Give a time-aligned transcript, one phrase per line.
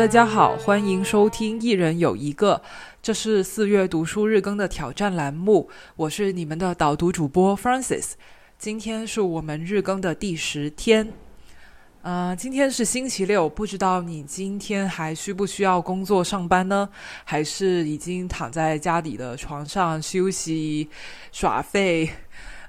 [0.00, 2.54] 大家好，欢迎收听《一人有一个》，
[3.02, 8.16] 这是四月读书日更的挑战栏目，我是你们的导读主播 f r a n c i s
[8.58, 11.12] 今天是我们日更的第十天，
[12.00, 16.88] 啊，今天是星期六，不知道你今天还需不需要工作上班呢？
[17.24, 20.88] 还是已经躺在家里的床上休息
[21.30, 22.08] 耍废？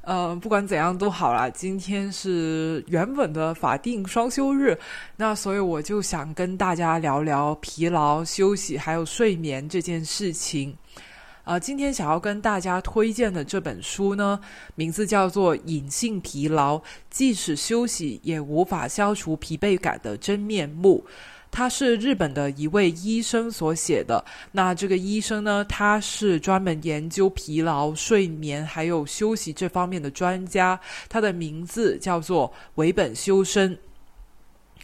[0.01, 1.47] 呃，不管怎样都好啦。
[1.49, 4.77] 今天是原本的法定双休日，
[5.17, 10.75] 那所以我就想跟大家聊聊疲劳、休息还有睡眠这件事情。
[11.43, 14.39] 啊，今天想要跟大家推荐的这本书呢，
[14.75, 21.03] 名字叫做《隐性疲劳：即使休息也无法消除疲惫感的真面目》。
[21.51, 24.23] 他是日本的一位医生所写的。
[24.53, 30.79] 那这个医生呢，他是专门研究疲劳、睡眠还有休息这方面的专家。
[31.09, 33.77] 他的名字叫做维本修身。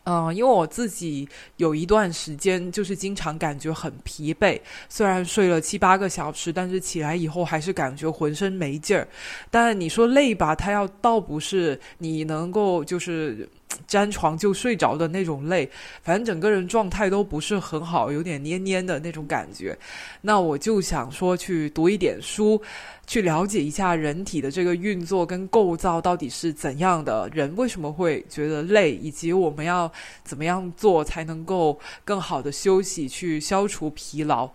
[0.03, 9.07] 嗯，因为我自己有一段时间就是经常感觉很疲惫，虽然睡了七八个小时，但是起来以后还是感觉浑身没劲儿。
[9.49, 13.49] 但你说累吧，他要倒不是你能够就是。
[13.87, 15.69] 粘床就睡着的那种累，
[16.01, 19.77] 反正整个人状态都不是很好，有点蔫蔫的那种感觉。
[20.21, 22.61] 那我就想说去读一点书，
[23.05, 29.91] 去了解一下人体的这个运作跟构造到底是怎样的，人为什么会觉得累，以及我们要
[30.23, 34.49] 怎么样做才能够更好的休息，去消除疲劳。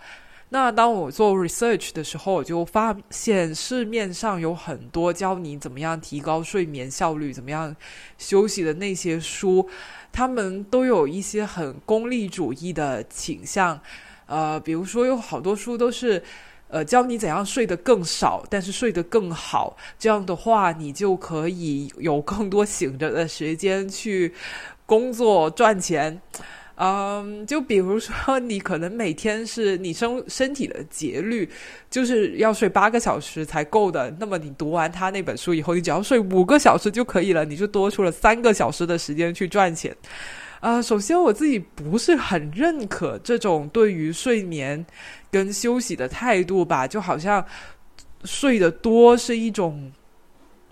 [0.52, 7.74] 那当我做 research 的时候，我就发现市面上有很多教你怎么样提高睡眠效率、怎么样
[8.18, 9.66] 休息的那些书，
[10.12, 13.80] 他们都有一些很功利主义的倾向。
[14.26, 16.22] 呃，比如说有好多书都是
[16.68, 24.34] 呃教你怎样睡得更少，但是睡得更好，这样的话你就可以有更多醒着的时间去
[24.84, 26.20] 工作赚钱。
[26.84, 31.48] 嗯，就比如说， 你可能每天是你身身体的节律，
[31.88, 34.12] 就是要睡八个小时才够的。
[34.18, 39.96] 那么你读完他那本书以后，你只要睡五个小时就可以了，你就多出了三个小时的时间去赚钱。
[40.58, 44.84] 啊，首先我自己不是很认可这种对于睡眠
[45.30, 47.46] 跟休息的态度吧，就好像
[48.24, 49.92] 睡得多是一种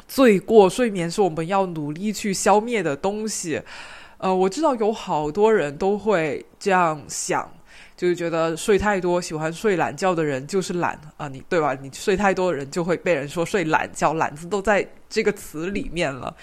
[0.08, 3.62] 罪过，睡眠是我们要努力去消灭的东西。
[4.20, 7.50] 呃，我知道有好多人都会这样想，
[7.96, 11.74] 就是觉得睡太多、喜欢睡懒觉的人就是懒啊，你对吧？
[11.80, 16.36] 你睡太多的人就会被人说睡懒觉，懒字都在这个词里面了。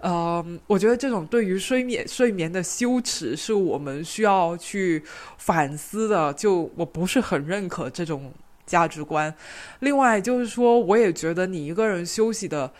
[0.00, 5.00] 嗯，我觉得这种对于睡眠、睡眠的羞耻是我们需要去
[5.38, 6.34] 反思的。
[6.34, 8.32] 就我不是很认可这种
[8.66, 9.32] 价值观。
[9.78, 12.72] 另外就是说，我也觉得你一个人休息的。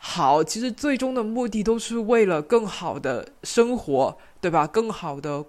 [0.00, 4.66] 好，其实最终的目的都是为了更好的生活，对吧？
[4.66, 5.44] 更好的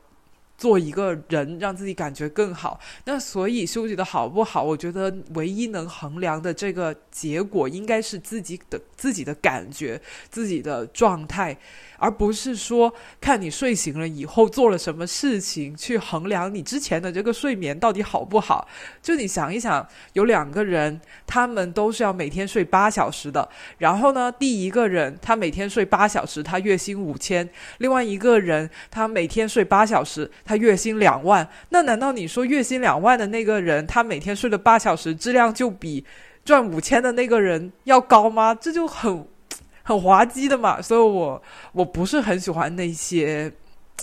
[0.59, 2.77] 做一个人，让自己感觉更好。
[3.05, 9.99] 那所以休息的好不好，我觉得唯一能衡量的这个结果，应该是自己的自己的感觉，
[10.29, 11.57] 自己的状态。
[12.01, 18.65] 而不是说看你睡醒了以后做了什么事情去衡量你之前的这个睡眠到底好不好。
[19.01, 23.49] 就你想一想，有两个人，他们都是要每天睡八小时的。
[23.79, 27.45] 然后呢，第一个人他每天睡八小时，他月薪五千；
[27.79, 31.47] 另外一个人他每天睡八小时，他月薪两万。
[31.69, 36.03] 那难道你说月薪两万的那个人，他每天睡了八小时，质量就比
[36.43, 38.55] 赚五千的那个人要高吗？
[38.55, 39.27] 这就很。
[39.83, 43.51] 很滑稽的嘛，所以我我不是很喜欢那些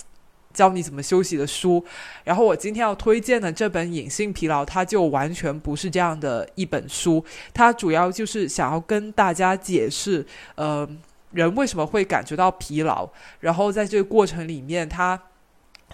[0.51, 1.81] 教你怎么休息的书。
[2.25, 7.23] 然后我今天要推荐的这本《隐性疲劳》，它就完全不是这样的一本书。
[7.53, 10.25] 它主要就是想要跟大家解释，
[10.55, 10.85] 呃，
[11.31, 13.07] 人为什么会感觉到疲劳，
[13.39, 15.17] 然后在这个过程里面，他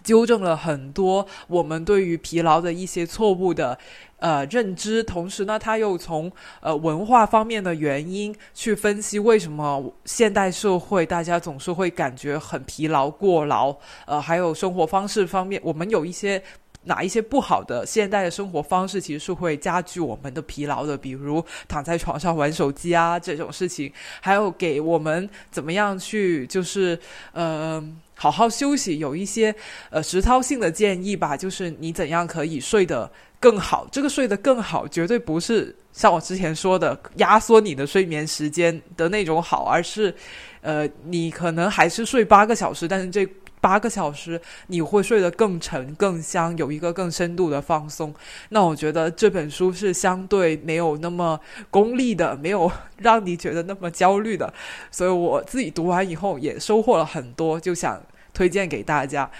[0.03, 3.77] 纠正了很多我们对于疲劳的一些错误的。
[4.19, 6.31] 呃，认知，同时呢，他又从
[6.61, 13.75] 呃文化方面的原因去分析为什么现代社会大家总是会感觉很疲劳、过劳，
[14.05, 16.41] 呃，还有生活方式方面，我们有一些
[16.83, 23.91] 哪一些不好的现代的生活方式，其实是会加剧我们的疲劳的，比如躺在床上玩手机啊这种事情，
[24.21, 26.97] 还有给我们怎么样去就是
[27.31, 27.83] 呃
[28.15, 29.53] 好好休息，有一些
[29.89, 33.09] 呃实操性的建议吧，就是你怎样可以睡得。
[33.39, 40.15] 更好，这个睡得更好，绝对不是像我之前说的压缩你的睡眠时间的那种好，而是，
[40.61, 43.25] 呃，你可能还是睡八个小时，但是这
[43.63, 48.13] 八个小时你会睡得更沉、更香，有一个更深度的放松。
[48.49, 51.39] 那我觉得这本书是相对没有那么
[51.69, 54.53] 功利的，没有让你觉得那么焦虑的，
[54.91, 59.31] 所以我自己读完以后也收获了很多，就想推荐给大家。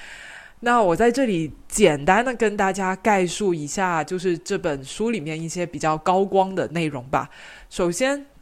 [0.62, 7.30] 那我在这里简单的跟大家概述一下，就是这本书里面一些比较高光的内容吧。
[7.70, 8.33] 首先。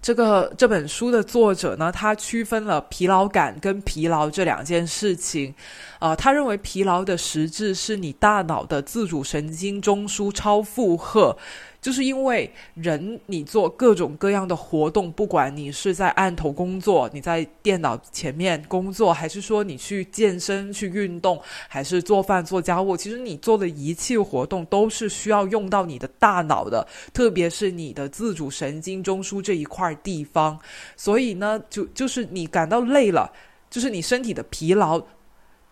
[0.00, 5.54] 这个这本书的作者呢，他区分了疲劳感跟疲劳这两件事情，
[5.98, 11.36] 啊，他认为疲劳的实质是你大脑的自主神经中枢超负荷。
[11.80, 30.58] 就是因为人，你做各种各样的活动，不管你是在案头工作，你在电脑前面工作，还是说你去健身、去运动，还是做饭、做家务，其实你做的一切活动都是需要用到你的大脑的，特别是你的自主神经中枢这一块地方。
[30.96, 33.32] 所以呢，就就是你感到累了，
[33.70, 35.00] 就是你身体的疲劳。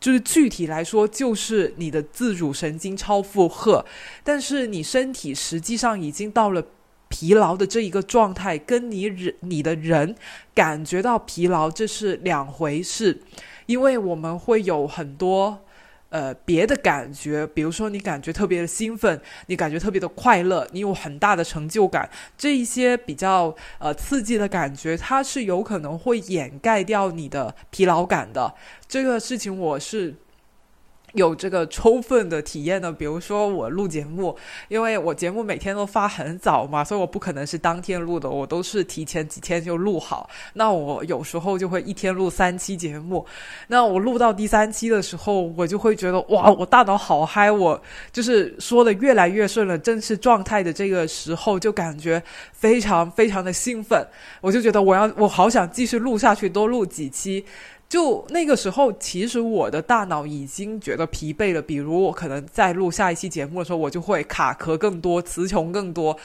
[0.06, 3.84] 就是具体来说，就是你的自主神经超负荷，
[4.22, 6.64] 但是你身体实际上已经到了
[7.08, 10.14] 疲劳的这一个状态，跟你人你的人
[10.54, 13.20] 感觉到疲劳这是两回事，
[13.66, 15.65] 因为我们会有很多。
[16.08, 28.54] 呃，别的感觉，比如说你感觉特别的兴奋，你感觉特别的快乐，你有很大的成就感，这一些比较呃刺激的感觉，它是有可能会掩盖掉你的疲劳感的。
[28.86, 30.14] 这个事情我是。
[31.16, 34.36] 有这个充分的体验呢，比如说我录节目，
[34.68, 40.28] 因为我节目每天都发很早嘛，所以我不可能是当天录的，我都是提前几天就录好。
[40.52, 43.24] 那我有时候就会一天录三期节目，
[43.68, 52.22] 那我录到第三期的时候，我就会觉得哇，我大脑好嗨，我就是说的越来越顺了，正是状态的这个时候，就感觉
[52.52, 54.06] 非常非常的兴奋，
[54.42, 57.44] 我就觉得我要我好想继续录下去，多录几期。
[57.88, 61.62] 就那个时候，其实我的大脑已经觉得疲惫了。
[61.62, 66.18] 比如我可能在录下一期节目的时候，我就会卡壳更多，词穷更多。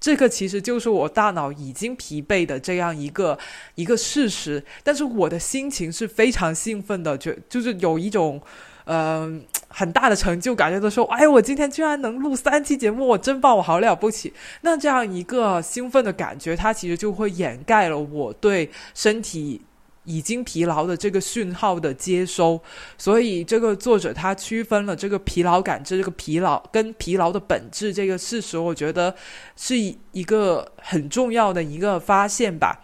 [0.00, 3.38] 这个其实就是我大脑已经疲惫的这样一个
[3.74, 4.64] 一个事实。
[4.82, 8.40] 但是我的心情是非常兴奋的，就就是有一种
[8.86, 14.32] 嗯很大的成就感，觉得说，哎，我今天居然能录三期节目，我真棒，我好了不起。
[14.62, 19.60] 那这样一个兴奋的感觉，它其实就会掩盖了我对身体。
[20.04, 22.60] 已经疲劳的这个讯号的接收，
[22.98, 29.14] 所以这个作者他区分了这个疲劳感知、这个疲劳跟疲劳的本质这个事实，我觉得
[29.56, 29.74] 是
[30.12, 32.80] 一个很重要的一个发现吧。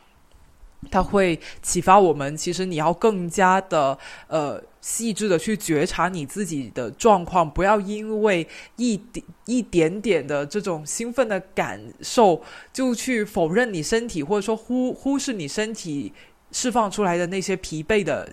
[0.91, 12.43] 它会启发我们，其实你要更加的呃细致的去觉察你自己的状况，不要因为一点一点点的这种兴奋的感受，
[12.73, 16.15] 就去否认你身体，或者说忽忽视你身体。
[16.53, 18.29] 释放出来的那些疲惫的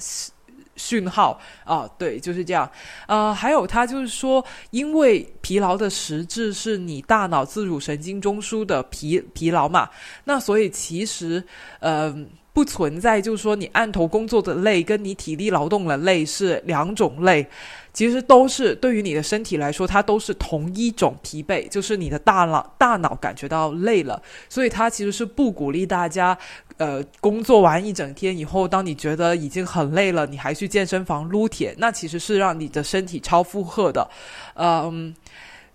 [0.76, 2.70] 讯号啊，对，就是这样。
[3.08, 9.90] 呃，还有他就是说，因为疲劳的实质是你大脑自主神经中枢的疲疲劳嘛，
[10.26, 11.44] 那所以其实
[11.80, 17.46] 嗯不存在，就是说你按头工作的累跟你体力劳动的累是两种累。
[17.94, 24.20] 其实都是对于你的身体来说，它都是同一种疲惫，就是你的大脑大脑感觉到累了，
[24.50, 26.36] 所以它其实是不鼓励大家，
[26.78, 34.10] 呃，工作完一整天以后，当你觉得已经很累了，你还去健身房撸铁，那其实是让你的身体超负荷的，
[34.56, 35.16] 嗯，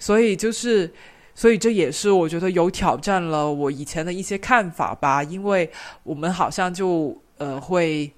[0.01, 0.93] 所以就是，
[1.35, 5.71] 所以这也是我觉得有挑战了我以前的一些看法吧，因为
[6.03, 8.12] 我们好像就呃会，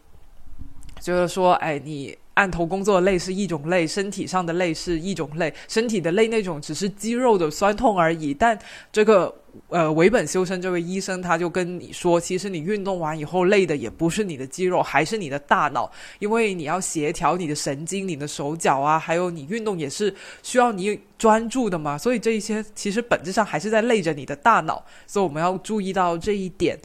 [1.00, 2.16] 觉得说，哎，你。
[2.34, 8.34] 按头工作累是一种累，身体上的累是一种累，身体的累那种只是肌肉的酸痛而已。
[8.34, 8.58] 但
[8.92, 9.34] 这个
[9.68, 15.88] 呃，维本修身这位医生他就跟你说，其实你运动完以后累的也不是你的肌肉，还是你的大脑，
[16.18, 20.12] 因为你要协调你的神经、你的手脚啊，还有你运动也是
[20.42, 21.96] 需要你专注的嘛。
[21.96, 26.76] 所以这一些其实本质上还是在累着你的大脑，所以我们要注意到这一点。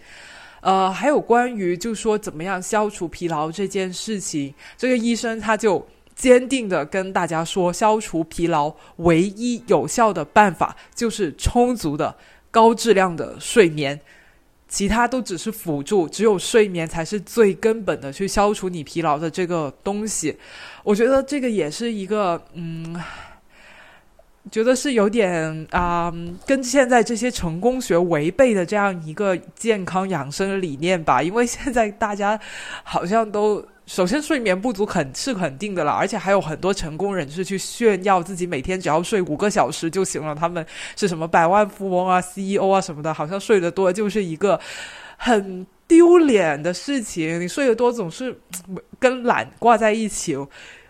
[0.62, 12.16] 呃，还有关于就说怎么样消除疲劳这件事情，这个医生他就坚定的跟大家说，消除疲劳唯一有效的办法就是充足的
[12.52, 14.00] 高质量的睡眠，
[14.68, 20.38] 其他都只是辅助，只有睡眠才是最根本的去消除你疲劳的这个东西。
[20.84, 23.00] 我觉得这个也是一个嗯。
[24.52, 26.14] 觉得是有点啊，
[26.46, 31.22] 跟现在这些成功学违背的这样一个健康养生理念吧。
[31.22, 32.40] 因为现在大家
[32.84, 40.66] 好像都首先睡眠不足，肯是肯定的了，而且还有很多成功人士去炫耀自己每天只要睡五个小时就行了，他们
[40.96, 44.60] 是什么百万富翁啊、CEO 啊什么的，好像睡得多就是一个
[45.18, 47.40] 很丢脸的事情。
[47.40, 48.36] 你睡得多总是
[49.00, 50.36] 跟懒挂在一起。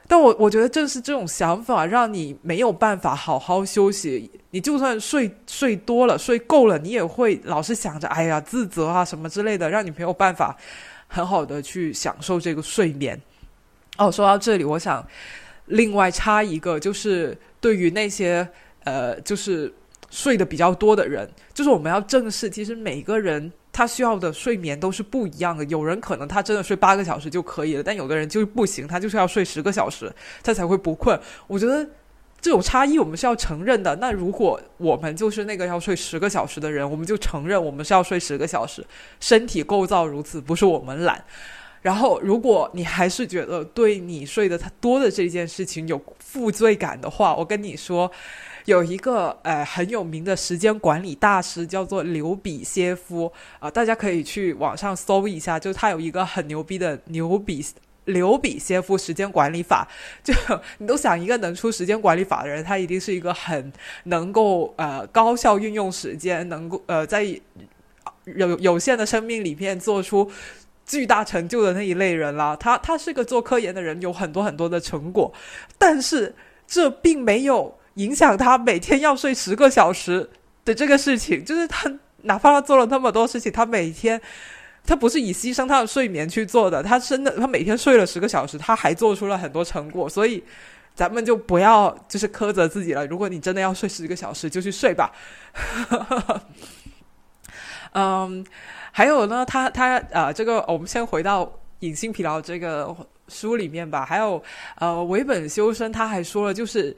[0.10, 4.28] 但我我觉得正是这种想法，让你没有办法好好休息。
[4.50, 10.58] 你就算睡睡多了、睡够了，你也会老是想着“哎呀，自责啊什么之类的”，让你没有办法
[11.08, 13.22] 很好的去享受这个睡眠。
[14.00, 15.08] 哦，说到这里，我想
[15.68, 18.50] 另外插一个，就是对于那些
[18.86, 19.72] 呃，就是
[20.10, 25.63] 睡得比较多的人，就是我们要正视，其实每个人他需要的睡眠都是不一样的。
[25.65, 31.17] 有人可能他真的睡八个小时就可以了，但有的人就是不行，他就是要睡十个小时，他才会不困。
[31.48, 31.88] 我觉得
[32.41, 33.95] 这种差异我们是要承认的。
[33.95, 38.86] 那如果我们就是那个要睡十个小时的人，我们就承认我们是要睡十个小时，
[39.21, 41.24] 身体构造如此，不是我们懒。
[41.81, 48.12] 然后，如果你还是觉得对你睡得太多的这件事情有负罪感的话，我跟你说，
[48.69, 57.65] 有一个呃很有名的时间管理大师叫做刘比歇夫啊，大家可以去网上搜一下，就他有一个很牛逼的牛比
[58.05, 59.88] 刘比歇夫时间管理法。
[60.23, 60.31] 就
[60.77, 63.73] 你都想一个能出时间管理法的人，他一定是一个很
[64.03, 67.23] 能够呃高效运用时间，能够呃在
[68.25, 70.31] 有有限的生命里面做出。
[70.85, 75.31] 巨大成就的那一类人啦，他他是个做科研的人，有很多很多的成果，
[75.77, 76.33] 但是
[76.65, 80.29] 这并没有影响他每天要睡十个小时
[80.65, 81.44] 的这个事情。
[81.44, 81.91] 就是他
[82.24, 84.20] 哪怕他做了那么多事情，他每天
[84.86, 90.10] 他不是以牺牲他的睡眠去做的，他真的他每天睡了十个小时，他还做出了很多成果。
[90.10, 90.44] 所以
[90.96, 93.06] 咱们就不要就是苛责自己了。
[93.08, 95.12] 如果你真的要睡十个小时，就去睡吧。
[97.94, 98.46] 嗯。
[98.91, 101.50] 还有呢，他他呃，这个我们先回到
[101.82, 102.94] 隐性疲劳这个
[103.27, 104.03] 书里面吧。
[104.03, 104.44] 还有
[104.77, 106.94] 呃，维本修身他还说了，就是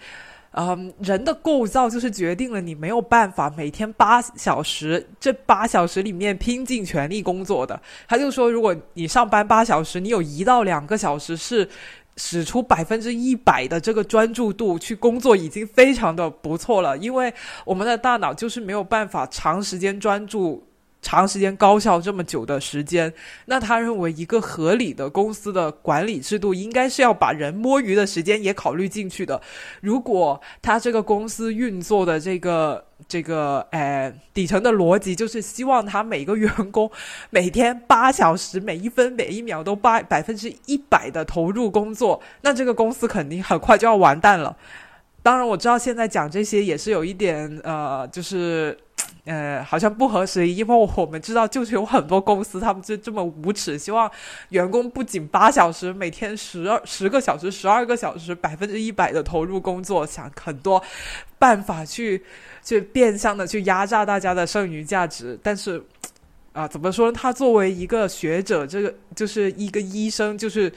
[0.54, 7.82] 嗯，人的构造就是决定了你没有办法每天八小时，这八小时里面拼尽全力工作的。
[8.08, 11.70] 他就说，如果你上班八小时，你有一到两个小时是
[12.18, 16.98] 使出百分之一百的这个专注度去工作，已经非常的不错了。
[16.98, 20.68] 因为我们的大脑就是没有办法长时间专注。
[21.02, 23.12] 长时间高效这么久的时间，
[23.46, 29.42] 那他认为一个合理的公司的管理制度应该是要把人摸鱼的时间也考虑进去的。
[29.82, 36.90] 如果他这个公司运作的这个这个呃底层的逻辑就是希望他每个员工
[37.32, 44.56] 每天八小时每一分每一秒都八百分之一百的投入工作，那这个公司肯定很快就要完蛋了。
[45.24, 48.78] 当然，我知道现在讲这些也是有一点呃，就是。
[49.26, 54.10] 呃，好像不合时宜，因为我们知道，就是有很多公司，他们就这么无耻，希望
[54.50, 60.84] 员工不仅八小时，每天十二十个小时、十二个小时，百分之一百的投入工作，想很多
[61.38, 62.24] 办法去
[62.64, 65.38] 去变相的去压榨大家的剩余价值。
[65.44, 65.80] 但是
[66.54, 67.12] 啊，怎么说？
[67.12, 70.72] 他作为一个学者，这个就是一个医生，就是。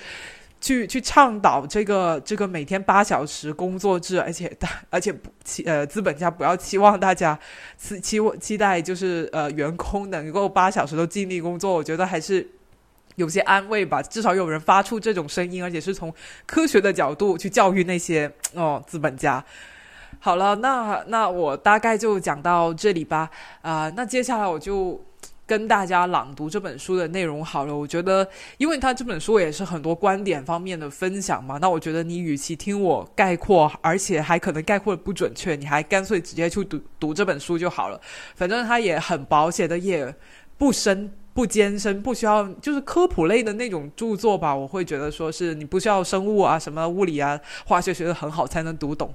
[0.64, 7.38] 去去倡导这个这个每天八小时工作制，而且大而且期呃资本家不要期望大家
[7.76, 12.48] 期期期待就是呃员工能够八小时都尽力工作，我觉得还是
[13.16, 14.00] 有些安慰吧。
[14.00, 16.10] 至少有人发出这种声音，而且是从
[16.46, 19.44] 科学的角度去教育那些哦资本家。
[20.18, 23.30] 好了，那那我大概就讲到这里吧。
[23.60, 24.98] 啊，那接下来我就。
[25.46, 38.00] 跟大家朗读这本书的内容好了，我觉得，因为他这本书也是很多观点方面的分享嘛，那我觉得你与其听我概括，而且还可能概括的不准确，你还干脆直接去读读这本书就好了。
[38.34, 40.14] 反正它也很薄，写的也
[40.56, 44.54] 不深不艰深，不需要就是科普类的那种著作吧。
[44.54, 49.12] 我会觉得说是你不需要生物啊、什么物理啊、化学学的很好才能读懂，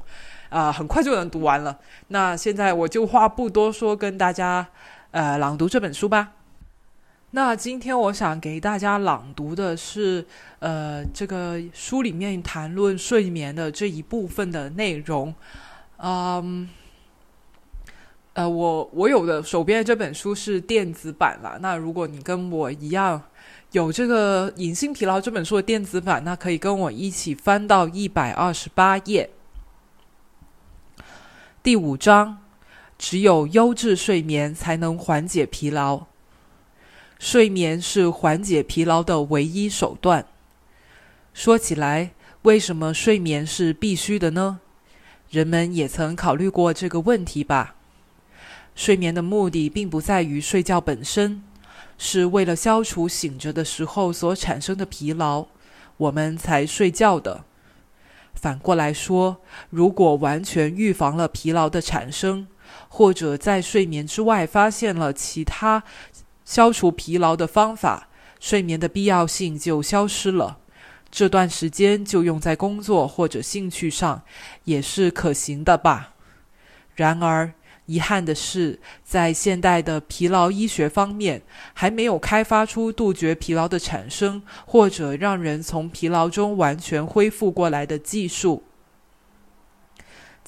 [0.50, 1.80] 啊，很快就能读完了。
[2.10, 4.68] 那现在我就话不多说，跟大家。
[5.12, 6.34] 呃，朗读这本书吧。
[7.32, 10.24] 那今天我想给大家朗读的是，
[10.60, 15.34] 呃，这个书里面谈论睡眠的这一部分的内容。
[15.98, 16.70] 嗯，
[18.34, 21.58] 呃，我我有的手边这本书是电子版了。
[21.60, 23.20] 那如果你跟我一样
[23.72, 29.32] 有这个《隐性疲劳》这本书的电子版，那可以跟我一起翻到一百二十八页，
[31.64, 32.38] 第五章。
[33.00, 36.06] 只有优质睡眠才能缓解疲劳。
[37.18, 40.26] 睡眠是缓解疲劳的唯一手段。
[41.34, 44.60] 说起来，为什么睡眠是必须的呢？
[45.30, 47.76] 人们也曾考虑过这个问题吧。
[48.76, 51.42] 睡眠的目的并不在于睡觉本身，
[51.98, 55.48] 是为了消除醒着的时候所产生的疲劳，
[55.96, 57.46] 我们才睡觉的。
[58.34, 62.48] 反过来说，如果完全预防了疲劳的产生，
[62.88, 65.84] 或者在睡眠之外发现了其他
[66.46, 68.10] 消除疲劳的方法，
[68.40, 70.58] 睡眠的必要性就消失了。
[71.12, 74.22] 这段时间就用在工作或者兴趣上，
[74.66, 76.14] 也是可行的吧。
[76.96, 77.54] 然而，
[77.88, 81.42] 遗憾的是，在现代的疲劳医学方面，
[81.74, 88.62] 还没有开发出杜绝疲劳的产生，或者让人从疲劳中完全恢复过来的技术。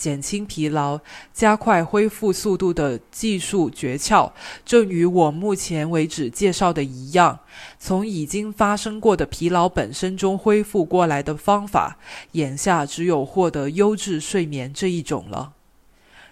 [0.02, 1.00] 减轻疲劳、
[1.32, 4.32] 加快恢复速度的技术诀窍，
[4.66, 7.38] 正与我目前为止介绍的一样，
[7.78, 12.00] 从已经发生过的疲劳本身中恢复过来的方法，
[12.32, 15.54] 眼下只有获得优质睡眠这一种了。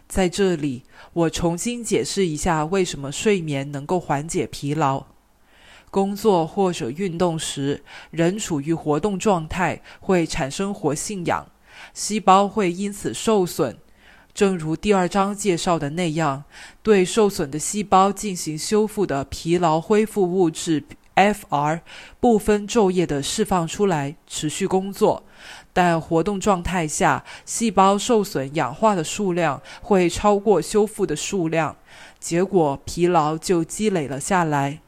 [0.07, 0.81] 在这里，
[1.13, 5.05] 我重新解释一下为什么睡眠能够缓解疲劳。
[5.91, 11.45] 工作或者运动时，人处于活动状态，会产生活性氧。
[11.93, 13.77] 细胞会因此受损，
[14.33, 16.43] 正如第二章介绍的那样，
[16.81, 20.83] 对受损的细胞进行修复的疲劳恢复物质
[21.15, 21.81] Fr
[22.19, 25.23] 不分昼夜的释放出来，持续工作。
[25.73, 31.75] 但活动状态下，细胞受损氧化的数量会超过修复的数量，
[32.19, 34.79] 结果疲劳就积累了下来。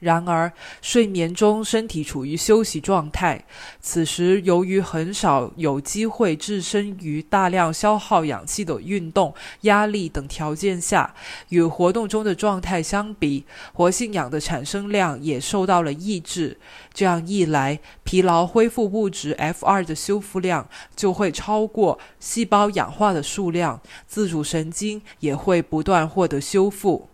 [0.00, 0.50] 然而，
[0.82, 3.44] 睡眠中身体处于休息状态，
[3.80, 11.14] 此时由于很少有机会置身于大量消耗氧气的运动、压力等条件下，
[11.50, 16.56] 与活动中的状态相比，活性氧的产生量也受到了抑制。
[16.94, 20.66] 这样一来，疲劳恢复物质 F2 的修复量
[20.96, 27.09] 就会超过细胞氧化的数量，自主神经也会不断获得修复。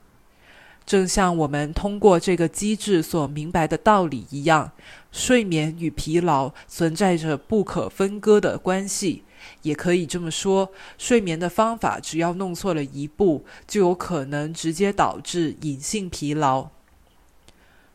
[0.87, 4.71] 正像我们通过这个机制所明白的道理一样，
[5.11, 9.25] 睡眠与疲劳存在着不可分割的关系。
[9.63, 16.69] 也可以这么说，睡眠的方法只要弄错了一步，就有可能直接导致隐性疲劳。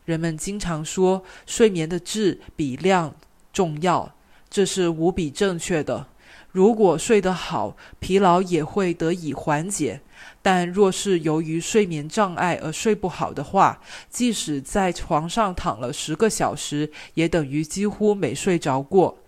[0.04, 3.14] 人们经常说睡眠的质比量
[3.52, 4.14] 重要，
[4.50, 6.06] 这是无比正确的。
[6.50, 10.00] 如果睡得好，疲劳也会得以缓解。
[10.40, 13.80] 但若是由于睡眠障碍而睡不好的话，
[14.10, 19.18] 即使在床上躺了十个小时，也等于几乎没睡着过。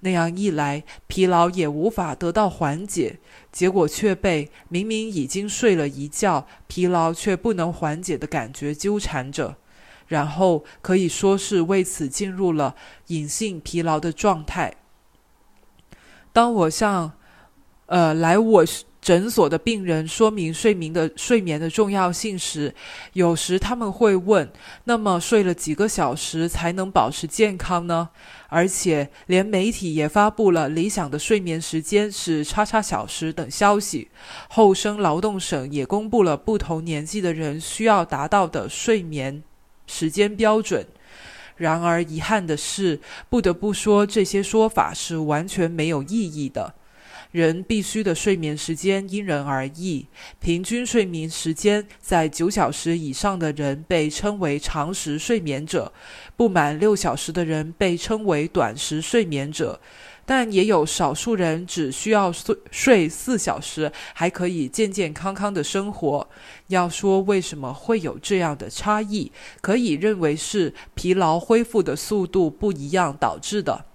[0.00, 3.20] 那样一来，疲劳也无法得到缓解，
[3.52, 9.56] 结果却被明明已经睡了一觉，疲劳却不能缓解的感觉纠缠着，
[10.08, 12.74] 然后可以说是为此进入了
[13.08, 14.74] 隐性疲劳的状态。
[16.32, 17.12] 当我向，
[17.86, 18.64] 呃，来我。
[19.02, 22.72] 诊所的病人说明睡眠的睡眠的重要性时，
[23.14, 24.48] 有时他们会问
[24.84, 28.10] ：“那么睡了几个小时才能保持健康呢？”
[28.48, 34.08] 而且，连媒体也发布了理想的睡眠时间是叉叉小时等消息。
[34.48, 39.42] 后生劳动省也公布了不同年纪的人需要达到的睡眠
[39.88, 40.86] 时间标准。
[41.56, 46.74] 然而，遗憾的是，不得不说，这些说法是完全没有意义的。
[47.32, 50.06] 人必须的睡眠时间因人而异，
[50.38, 55.92] 平均睡眠时间在九小时以上的人被称为长时睡眠者，
[56.36, 59.80] 不满六小时的人被称为短时睡眠者。
[60.24, 66.28] 但也有少数人只需要睡睡四小时，还可以健健康康的生活。
[66.68, 73.86] 要说为什么会有这样的差异，可以认为是疲劳恢复的速度不一样导致的。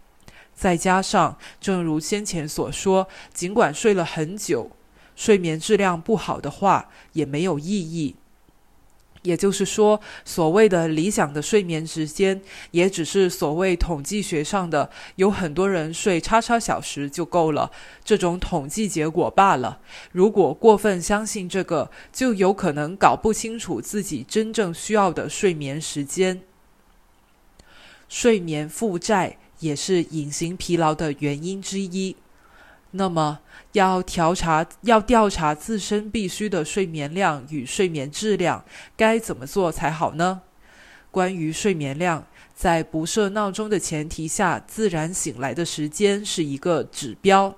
[0.58, 4.72] 再加上，正如先前所说，尽管睡了很久，
[5.15, 8.15] 睡眠质量不好的话，也没有意义。
[9.22, 12.41] 也就是说，所谓的理想的睡眠时间，
[12.72, 17.70] 也只是所谓统计学上的有很多人睡叉叉小时就够了
[18.04, 19.80] 这种统计结果罢了。
[20.12, 26.41] 如果过分相信这个，就有可能搞不清楚自己真正需要的睡眠时间。
[28.10, 29.38] 睡眠负债。
[29.60, 32.15] 也是隐形疲劳的原因之一。
[32.91, 33.39] 那么，
[33.74, 38.63] 要调查、要调查自身必须的睡眠量与睡眠质量，
[38.96, 40.41] 该怎么做才好呢？
[41.12, 47.56] 关于睡眠量，在不设闹钟的前提下，自然醒来的时间是一个指标。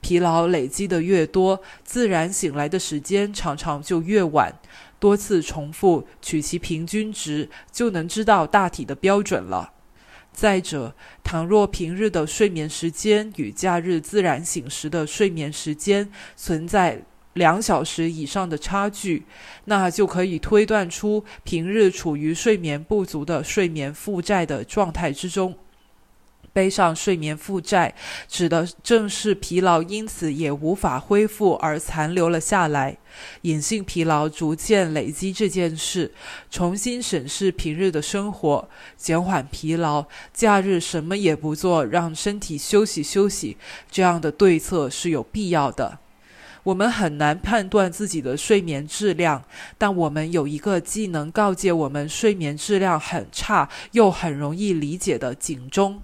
[0.00, 4.54] 疲劳累积的越多，自然醒来的时间常常就越晚。
[5.00, 9.72] 多次重复，取其平均值，就能知道大体的标准了。
[10.32, 10.94] 再者，
[11.28, 17.02] 倘若平日的睡眠时间与假日自然醒时的睡眠时间存在
[17.34, 19.24] 两小时以上的差距，
[19.66, 25.54] 那就可以推断出平日处于睡眠不足的睡眠负债的状态之中。
[26.52, 27.94] 背上睡眠负债，
[28.28, 32.96] 指的正是疲劳，因此也无法恢复而残留了下来。
[33.42, 36.12] 隐性疲劳逐渐累积这件事，
[36.50, 43.56] 重新审视平日的生活，减缓疲劳，假日什么也不做，让身体休息休息，
[43.90, 45.98] 这样的对策是有必要的。
[46.64, 49.42] 我们很难判断自己的睡眠质量，
[49.78, 56.02] 但我们有一个既能告诫我们睡眠质量很差，又很容易理解的警钟，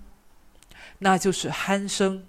[0.98, 2.24] 那就是鼾声。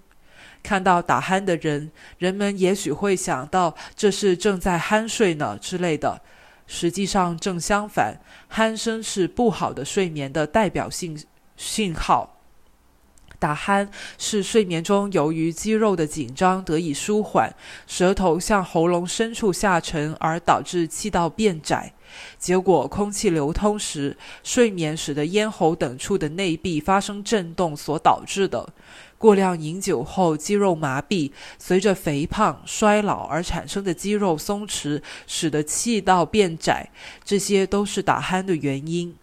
[0.62, 6.20] 看到打鼾的人，人们也许会想到这是正在酣睡呢之类的。
[6.66, 8.20] 实际上正相反，
[8.52, 11.24] 鼾声是不好的睡眠的代表性
[11.56, 12.32] 信号。
[13.38, 13.86] 打鼾
[14.18, 17.54] 是睡眠中由于肌肉的紧张得以舒缓，
[17.86, 21.92] 舌头向喉咙深处下沉，而导致气道变窄。
[22.38, 28.68] 结果空气流通时，睡眠使得咽喉等处的内壁发生震动所导致的。
[29.18, 36.90] 过量饮酒后肌肉麻痹，随着肥胖、衰老而产生的肌肉松弛，使得气道变窄，
[37.24, 39.14] 这些都是打鼾的原因。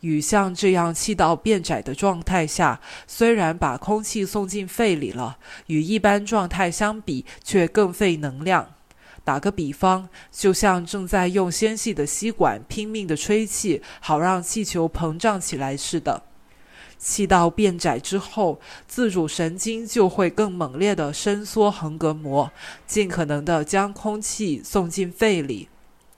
[0.00, 8.75] 与像这样气道变窄的状态下，虽然把空气送进肺里了，与一般状态相比却更费能量。
[9.26, 16.22] 打个比方，就像正在用纤细的吸管拼命的吹气，好让气球膨胀起来似的。
[16.96, 22.52] 气道变窄之后，自主神经就会更猛烈地伸缩横膈膜，
[22.86, 25.68] 尽可能地将空气送进肺里。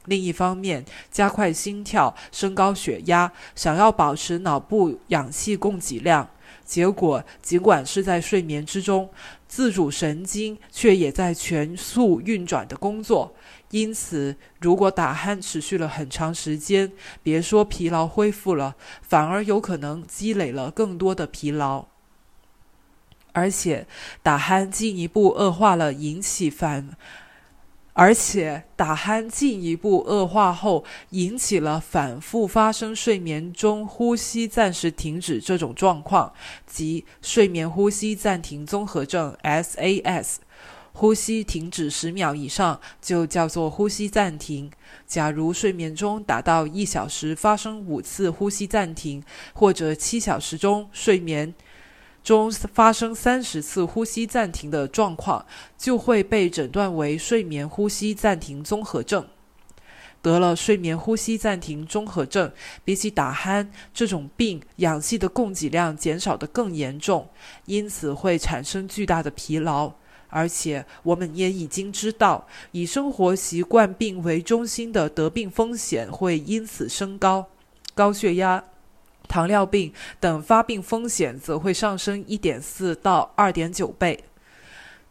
[0.05, 6.29] 另一方面，加快心跳，升高血压，想要保持脑部氧气供给量。
[6.65, 9.09] 结果，尽管是在睡眠之中，
[9.49, 13.35] 自主神经却也在全速运转的工作。
[13.71, 21.87] 因此，如果打鼾持续了很长时间，别说疲劳恢复了，反而有可能积累了更多的疲劳。
[23.33, 23.87] 而且，
[24.23, 26.91] 打鼾进一步恶化了引起反。
[28.01, 36.33] 而且打鼾进一步恶化后，引起了反复发生睡眠中呼吸暂时停止这种状况，
[36.65, 40.37] 即睡眠呼吸暂停综合症 （SAS）。
[40.93, 44.71] 呼吸停止十秒以上就叫做呼吸暂停。
[45.05, 49.21] 假如睡眠中达到一小时发生五次呼吸暂停，
[49.53, 51.53] 或者七小时中睡眠。
[52.23, 55.45] 中发生三十次呼吸暂停的状况，
[55.77, 59.27] 就会被诊断为睡眠呼吸暂停综合症。
[60.21, 62.51] 得了睡眠呼吸暂停综合症，
[62.85, 67.29] 比起打鼾这种病，氧气的供给量减少的更严重，
[67.67, 69.93] 因此会产生巨大的疲劳。
[70.29, 77.47] 而且，我们也已经知道，以生活习惯病为中心的得病风险会因此升高，
[77.95, 78.63] 高血压。
[79.29, 84.25] 糖尿病等发病风险则会上升一点四到二点九倍。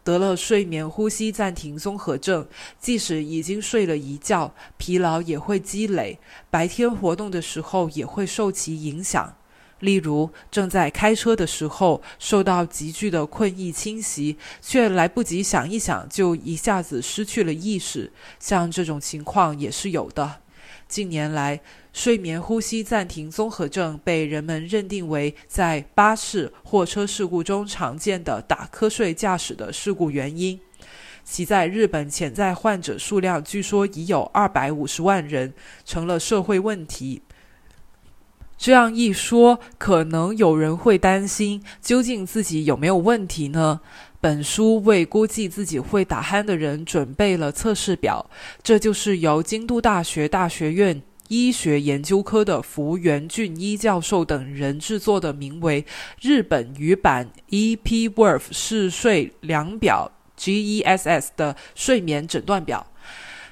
[0.04, 2.46] 得了睡眠呼吸暂停综合症，
[2.80, 6.18] 即使已经睡了一觉，疲劳也会积累，
[6.50, 9.34] 白天活动的时候也会受其影响。
[9.80, 18.10] 例如，正在开车的时候，受到急剧的困意侵袭，却来不及想一想，就一下子失去了意识。
[18.40, 20.40] 像这种情况也是有的。
[20.88, 21.60] 近年来，
[21.98, 30.60] 睡眠呼吸暂停综合症被人们认定为在巴士、货车事故中常见的打瞌睡驾驶的事故原因。
[31.24, 35.52] 其在日本潜在患者数量据说已有二百五十万人，
[35.84, 37.22] 成了社会问题。
[38.56, 43.80] 这样一说，可能有人会担心，究竟自己有没有问题呢？
[44.20, 48.30] 本书为估计自己会打鼾的人准备了测试表，
[48.62, 55.82] 这就是由京都大学大学院医学研究科的福原俊一教授等人制作的名为
[56.20, 62.86] 《日本语版 Epworth 嗜睡量表 GESS》的睡眠诊断表。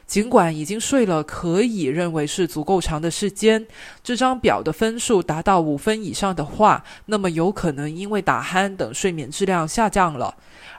[0.07, 3.67] 尽管已经睡了可以认为是足够长的时间，
[4.05, 10.37] 这张表的分数达到五分以上的话，那么有可能因为打鼾等睡眠质量下降了。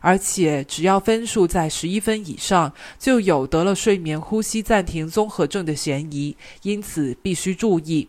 [0.08, 8.08] 而且，只要分数在十一分以上，就有得了睡眠呼吸暂停综合症的嫌疑，因此必须注意。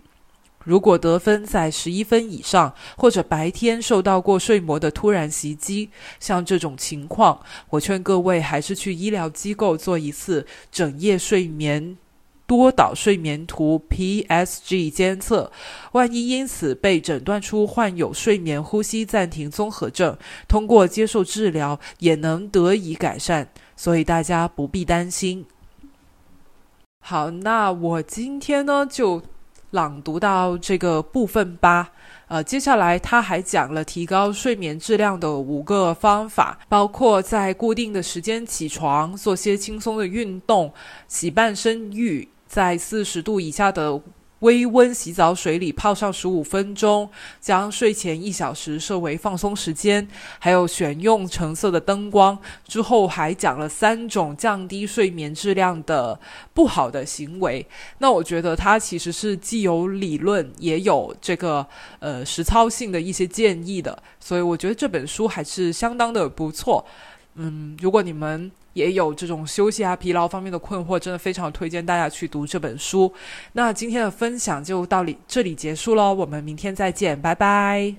[0.62, 11.96] 如果得分在十一分以上，或者白天受到过睡魔的突然袭击，像这种情况，我劝各位还是去医疗机构做一次整夜睡眠。
[12.48, 15.52] 多导睡眠图 （PSG） 监测，
[15.92, 20.16] 万一因此被诊断出患有睡眠呼吸暂停综合症，
[20.48, 25.44] 通过接受治疗也能得以改善，所以大家不必担心。
[27.00, 29.22] 好，那我今天呢就
[29.72, 31.92] 朗读到这个部分吧。
[32.28, 40.72] 呃，接下来他还讲了提高睡眠质量的五个方法，包括在固定的时间起床，做些轻松的运动，
[41.06, 42.26] 洗半身浴。
[42.48, 44.00] 在四十度以下的
[44.40, 50.06] 微温洗澡水里泡上十五分钟，将睡前一小时设为放松时间，
[50.38, 52.38] 还有选用橙色的灯光。
[52.64, 56.18] 之后还讲了三种降低睡眠质量的
[56.54, 57.66] 不好的行为。
[57.98, 61.66] 那我觉得它其实是既有理论，也有这个
[61.98, 64.00] 呃实操性的一些建议的。
[64.20, 66.86] 所以我觉得这本书还是相当的不错。
[67.38, 73.12] 嗯，如果你们也有这种休息啊、疲劳方面的困惑，真的非常推荐大家去读这本书。
[73.52, 77.94] 那今天的分享就到里这里结束喽，我们明天再见，拜拜。